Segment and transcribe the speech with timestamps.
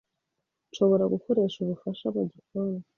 [0.69, 2.79] Nshobora gukoresha ubufasha mugikoni.